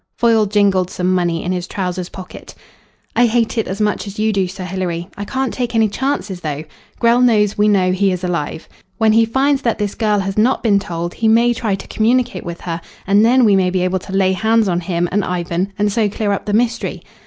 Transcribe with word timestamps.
Foyle 0.17 0.47
jingled 0.47 0.89
some 0.89 1.13
money 1.13 1.43
in 1.43 1.51
his 1.51 1.67
trousers 1.67 2.09
pocket. 2.09 2.55
"I 3.15 3.27
hate 3.27 3.55
it 3.59 3.67
as 3.67 3.79
much 3.79 4.07
as 4.07 4.17
you 4.17 4.33
do, 4.33 4.47
Sir 4.47 4.63
Hilary. 4.63 5.07
I 5.15 5.25
can't 5.25 5.53
take 5.53 5.75
any 5.75 5.87
chances, 5.87 6.39
though. 6.41 6.63
Grell 6.97 7.21
knows 7.21 7.55
we 7.55 7.67
know 7.67 7.91
he 7.91 8.11
is 8.11 8.23
alive. 8.23 8.67
When 8.97 9.13
he 9.13 9.25
finds 9.25 9.61
that 9.61 9.77
this 9.77 9.93
girl 9.93 10.17
has 10.21 10.39
not 10.39 10.63
been 10.63 10.79
told 10.79 11.13
he 11.13 11.27
may 11.27 11.53
try 11.53 11.75
to 11.75 11.87
communicate 11.87 12.43
with 12.43 12.61
her, 12.61 12.81
and 13.05 13.23
then 13.23 13.45
we 13.45 13.55
may 13.55 13.69
be 13.69 13.83
able 13.83 13.99
to 13.99 14.11
lay 14.11 14.33
hands 14.33 14.67
on 14.67 14.79
him 14.79 15.07
and 15.11 15.23
Ivan, 15.23 15.71
and 15.77 15.91
so 15.91 16.09
clear 16.09 16.31
up 16.31 16.47
the 16.47 16.53
mystery. 16.53 17.03